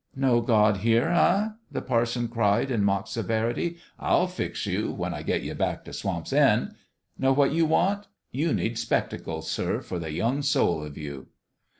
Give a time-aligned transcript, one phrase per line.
[0.31, 3.77] "No God here, eh?" the parson cried, in mock severity.
[3.99, 6.73] "Til fix you, when I get you back to Swamp's End.
[7.19, 8.07] Know what you want?
[8.31, 11.27] You need spectacles, sir, for the young soul of you